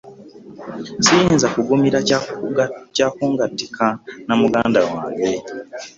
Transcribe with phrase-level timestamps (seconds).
[1.05, 1.97] Siyinza kugumira
[2.95, 3.85] kya kungattika
[4.27, 5.31] na muganda wange.